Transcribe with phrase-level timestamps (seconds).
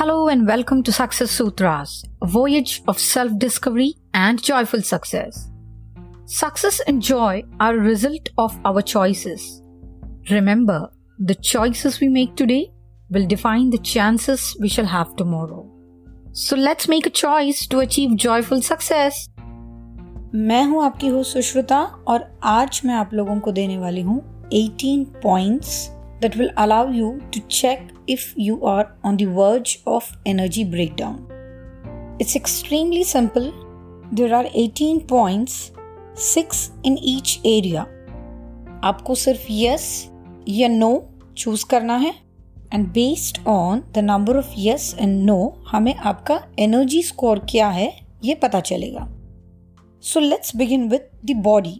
[0.00, 5.48] Hello and welcome to Success Sutras, a voyage of self discovery and joyful success.
[6.26, 9.62] Success and joy are a result of our choices.
[10.30, 12.72] Remember, the choices we make today
[13.10, 15.70] will define the chances we shall have tomorrow.
[16.32, 19.28] So let's make a choice to achieve joyful success.
[20.34, 24.18] मैं हूं आपकी हो सुश्रुता और आज मैं आप लोगों को देने वाली हूं
[24.50, 25.90] 18 points
[26.21, 31.27] that will allow you to check if you are on the verge of energy breakdown.
[32.19, 33.51] It's extremely simple.
[34.11, 35.71] There are 18 points,
[36.15, 37.87] 6 in each area.
[38.83, 39.87] आपको सिर्फ़ yes
[40.49, 40.91] या no
[41.37, 42.13] चूज़ करना है
[42.73, 47.91] and based on the number of yes and no हमें आपका energy score क्या है
[48.23, 49.07] ये पता चलेगा
[50.03, 51.79] so let's begin with the body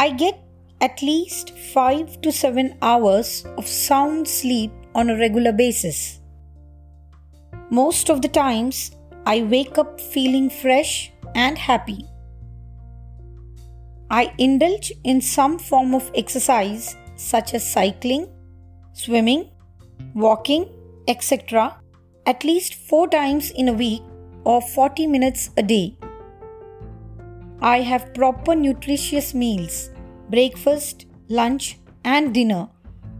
[0.00, 0.45] I get
[0.80, 6.20] at least 5 to 7 hours of sound sleep on a regular basis.
[7.70, 8.90] Most of the times,
[9.24, 12.04] I wake up feeling fresh and happy.
[14.10, 18.28] I indulge in some form of exercise such as cycling,
[18.92, 19.50] swimming,
[20.14, 20.68] walking,
[21.08, 21.80] etc.,
[22.26, 24.02] at least 4 times in a week
[24.44, 25.98] or 40 minutes a day.
[27.60, 29.90] I have proper nutritious meals
[30.30, 32.68] breakfast, lunch, and dinner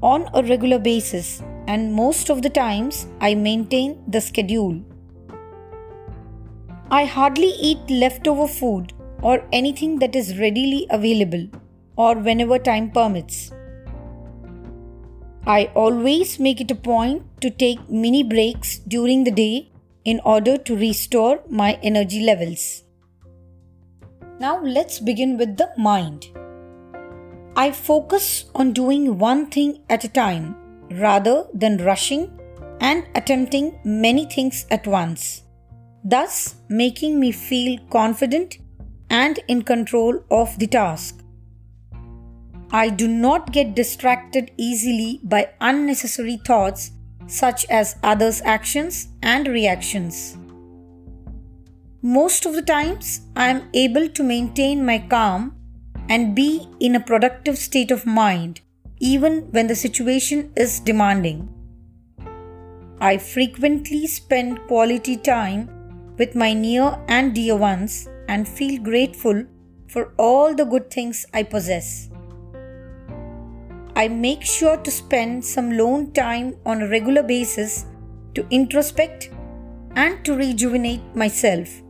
[0.03, 4.83] on a regular basis, and most of the times I maintain the schedule.
[6.91, 11.49] I hardly eat leftover food or anything that is readily available
[11.97, 13.51] or whenever time permits.
[15.47, 19.71] I always make it a point to take mini breaks during the day
[20.05, 22.85] in order to restore my energy levels.
[24.39, 26.27] Now let's begin with the mind.
[27.59, 30.57] I focus on doing one thing at a time
[30.91, 32.39] rather than rushing
[32.81, 35.43] and attempting many things at once,
[36.05, 38.59] thus making me feel confident
[39.09, 41.25] and in control of the task.
[42.71, 46.91] I do not get distracted easily by unnecessary thoughts
[47.27, 50.37] such as others' actions and reactions.
[52.03, 55.56] Most of the times, I am able to maintain my calm
[56.09, 58.61] and be in a productive state of mind
[58.99, 61.49] even when the situation is demanding.
[63.01, 65.69] I frequently spend quality time
[66.19, 69.45] with my near and dear ones and feel grateful
[69.89, 72.09] for all the good things I possess.
[73.95, 77.87] I make sure to spend some lone time on a regular basis
[78.35, 79.31] to introspect
[79.95, 81.83] and to rejuvenate myself.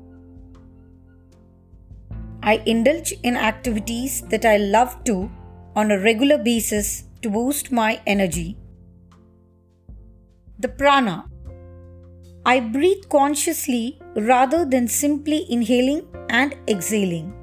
[2.47, 5.29] I indulge in activities that I love to
[5.75, 8.57] on a regular basis to boost my energy.
[10.61, 11.25] The prana.
[12.45, 17.35] I breathe consciously rather than simply inhaling and exhaling.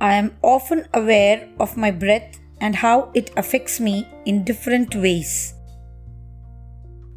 [0.00, 5.54] I am often aware of my breath and how it affects me in different ways.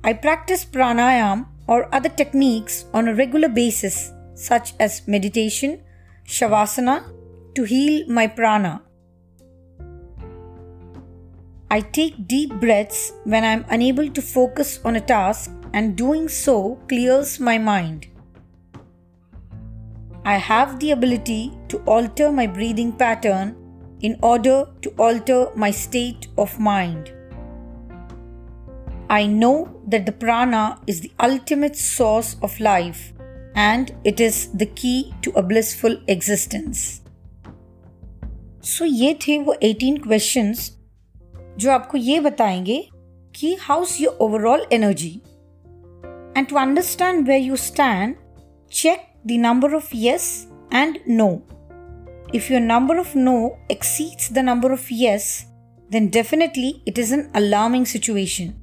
[0.03, 5.81] I practice pranayam or other techniques on a regular basis, such as meditation,
[6.25, 7.12] Shavasana
[7.53, 8.81] to heal my prana.
[11.69, 16.28] I take deep breaths when I am unable to focus on a task, and doing
[16.30, 18.08] so clears my mind.
[20.24, 23.56] I have the ability to alter my breathing pattern
[24.02, 27.12] in order to alter my state of mind.
[29.09, 33.14] I know that the prana is the ultimate source of life
[33.54, 37.00] and it is the key to a blissful existence.
[38.62, 40.71] So ये थे वो 18 questions
[41.59, 42.81] जो आपको ये बताएंगे
[43.34, 45.21] कि how's your overall energy
[46.37, 48.15] and to understand where you stand
[48.72, 50.31] check the number of yes
[50.75, 51.31] and no
[52.32, 55.47] if your number of no exceeds the number of yes,
[55.91, 58.54] then definitely it is an alarming situation.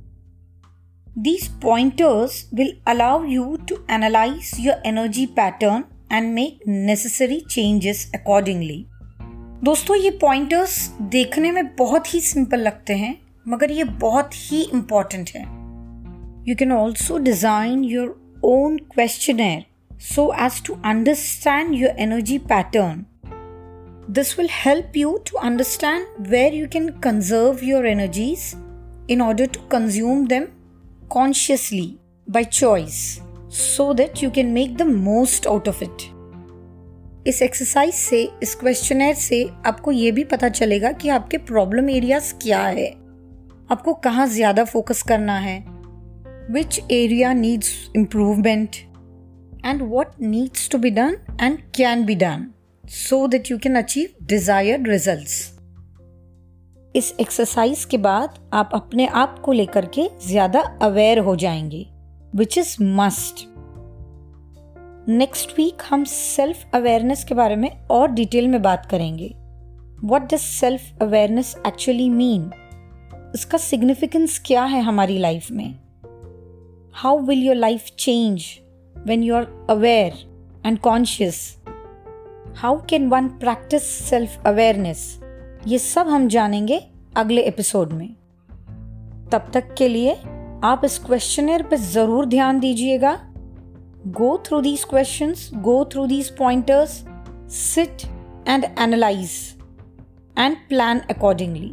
[1.16, 8.80] These pointers will allow you to analyze your energy pattern and make necessary changes accordingly.
[9.64, 10.78] दोस्तों ये pointers
[11.16, 13.16] देखने में बहुत ही simple लगते हैं
[13.48, 15.42] मगर ये बहुत ही इंपॉर्टेंट है
[16.50, 19.64] you can also design your own questionnaire
[20.00, 23.06] so as to understand your energy pattern.
[24.08, 28.56] This will help you to understand where you can conserve your energies
[29.08, 30.52] in order to consume them
[31.13, 36.05] consciously, by choice, so that you can make the most out of it.
[37.27, 42.33] इस exercise से, इस questionnaire से आपको ये भी पता चलेगा कि आपके प्रॉब्लम एरियाज़
[42.43, 42.89] क्या है।
[43.71, 45.59] आपको कहाँ ज़्यादा फोकस करना है।
[46.51, 48.77] Which area needs improvement
[49.67, 52.47] and what needs to be done and can be done
[52.85, 55.62] so that you can achieve desired result
[56.97, 61.87] इस एक्सरसाइज के बाद आप अपने आप को लेकर के ज़्यादा अवेयर हो जाएँगे
[62.37, 63.49] which is must
[65.09, 69.29] next week हम सेल्फ अवेयरनेस के बारे में और डिटेल में बात करेंगे।
[70.05, 72.51] What does self awareness actually mean
[73.35, 75.75] इसका सिग्निफिकेंस क्या है हमारी लाइफ में?
[76.93, 78.45] How will your life change
[79.07, 80.13] when you are aware
[80.67, 81.63] and conscious
[82.57, 85.22] how can one practice self awareness
[85.69, 86.81] ये सब हम जानेंगे
[87.17, 88.09] अगले एपिसोड में।
[89.33, 90.15] तब तक के लिए
[90.65, 93.13] आप इस क्वेश्चनर पर ज़रूर ध्यान दीजिएगा।
[94.09, 97.05] Go through these question go through these pointers
[97.53, 98.03] sit
[98.49, 99.31] and analyze
[100.39, 101.73] and plan accordingly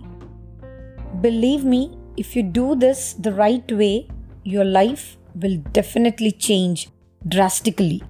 [1.22, 1.84] believe me
[2.20, 3.92] if you do this the right way
[4.48, 6.88] your life will definitely change
[7.22, 8.02] drastically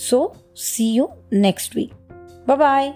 [0.00, 1.92] so see you next week
[2.48, 2.94] bye bye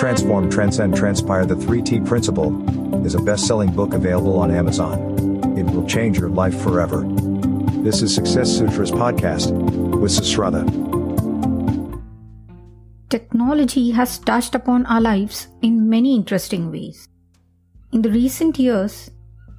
[0.00, 4.98] Transform, Transcend, Transpire The 3T Principle is a best selling book available on Amazon.
[5.58, 7.04] It will change your life forever.
[7.82, 9.52] This is Success Sutras Podcast
[10.00, 10.64] with Sushruta.
[13.10, 17.06] Technology has touched upon our lives in many interesting ways.
[17.92, 19.10] In the recent years,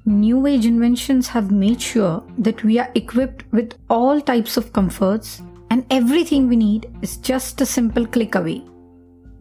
[0.06, 5.40] new age inventions have made sure that we are equipped with all types of comforts
[5.70, 8.64] and everything we need is just a simple click away.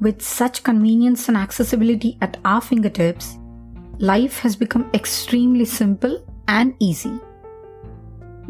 [0.01, 3.38] With such convenience and accessibility at our fingertips,
[4.00, 7.19] life has become extremely simple and easy.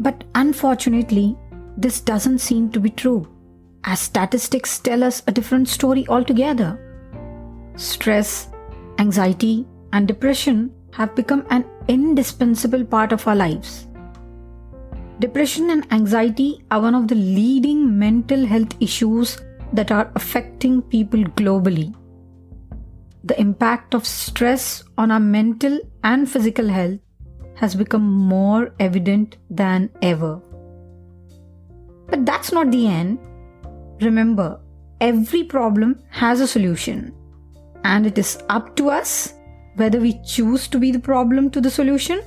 [0.00, 1.36] But unfortunately,
[1.76, 3.28] this doesn't seem to be true
[3.84, 6.78] as statistics tell us a different story altogether.
[7.76, 8.48] Stress,
[8.98, 13.88] anxiety, and depression have become an indispensable part of our lives.
[15.18, 19.38] Depression and anxiety are one of the leading mental health issues
[19.72, 21.94] that are affecting people globally.
[23.24, 27.00] The impact of stress on our mental and physical health
[27.54, 30.40] has become more evident than ever.
[32.08, 33.18] But that's not the end.
[34.00, 34.60] Remember,
[35.00, 37.14] every problem has a solution,
[37.84, 39.34] and it is up to us
[39.76, 42.20] whether we choose to be the problem to the solution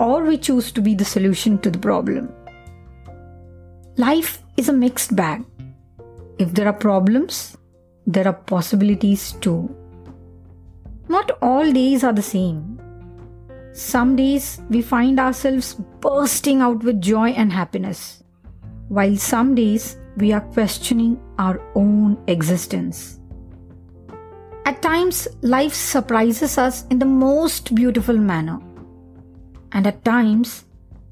[0.00, 2.32] or we choose to be the solution to the problem.
[3.96, 5.44] Life is a mixed bag.
[6.38, 7.56] If there are problems,
[8.06, 9.74] there are possibilities too.
[11.08, 12.80] Not all days are the same.
[13.72, 18.22] Some days we find ourselves bursting out with joy and happiness,
[18.88, 23.20] while some days we are questioning our own existence.
[24.64, 28.60] At times, life surprises us in the most beautiful manner,
[29.72, 30.66] and at times,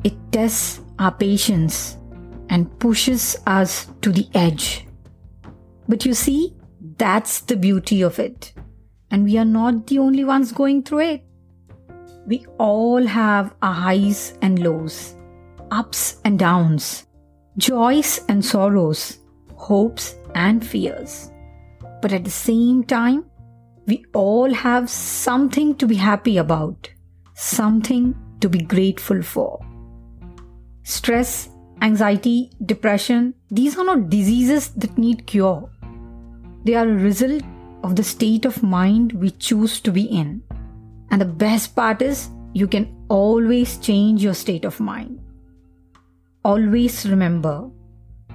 [0.04, 1.98] it tests our patience
[2.48, 4.85] and pushes us to the edge.
[5.88, 6.54] But you see,
[6.98, 8.52] that's the beauty of it,
[9.10, 11.24] and we are not the only ones going through it.
[12.26, 15.14] We all have our highs and lows,
[15.70, 17.06] ups and downs
[17.56, 19.18] joys and sorrows,
[19.54, 21.30] hopes and fears.
[22.02, 23.24] But at the same time,
[23.86, 26.90] we all have something to be happy about,
[27.34, 29.64] something to be grateful for.
[30.82, 31.48] Stress,
[31.80, 35.70] anxiety, depression, these are not diseases that need cure.
[36.66, 37.42] They are a result
[37.82, 40.42] of the state of mind we choose to be in.
[41.10, 45.20] And the best part is, you can always change your state of mind
[46.46, 47.54] always remember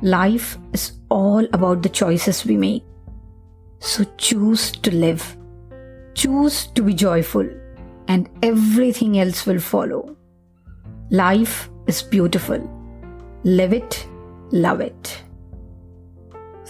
[0.01, 0.85] life is
[1.17, 2.83] all about the choices we make.
[3.79, 5.23] So choose to live,
[6.13, 7.49] choose to be joyful,
[8.07, 10.01] and everything else will follow.
[11.09, 12.61] Life is beautiful.
[13.43, 14.05] Live it,
[14.51, 15.23] love it.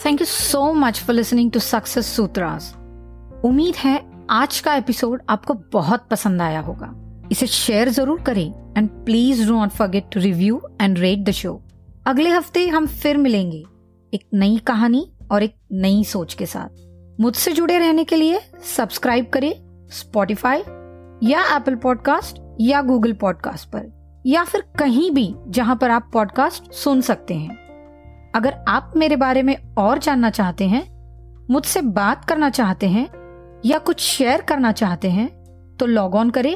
[0.01, 2.63] Thank you so much for listening to Success Sutras.
[3.45, 8.89] उम्मीद है आज का episode आपको बहुत पसंद आया होगा। इसे शेयर ज़रूर करें and
[8.89, 11.63] please do not forget to review and rate the show
[12.05, 13.63] अगले हफ़्ते हम फिर मिलेंगे
[14.13, 16.69] एक नई कहानी और एक नई सोच के साथ।
[17.21, 18.39] मुझसे जुड़े रहने के लिए
[18.77, 20.59] सब्सक्राइब करें स्पॉटिफाई
[21.23, 23.91] या एप्पल पॉडकास्ट या गूगल पॉडकास्ट पर
[24.25, 27.60] या फिर कहीं भी जहाँ पर आप पॉडकास्ट सुन सकते हैं।
[28.35, 31.01] अगर आप मेरे बारे में और जानना चाहते हैं
[31.51, 33.09] मुझसे बात करना चाहते हैं
[33.65, 35.29] या कुछ शेयर करना चाहते हैं
[35.79, 36.55] तो लॉग ऑन करें